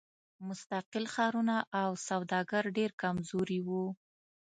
[0.47, 3.85] مستقل ښارونه او سوداګر ډېر کمزوري وو.